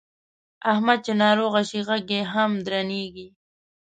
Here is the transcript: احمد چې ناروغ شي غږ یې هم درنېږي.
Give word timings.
احمد 0.71 0.99
چې 1.05 1.13
ناروغ 1.21 1.53
شي 1.69 1.79
غږ 1.87 2.07
یې 2.15 2.21
هم 2.33 2.51
درنېږي. 2.65 3.27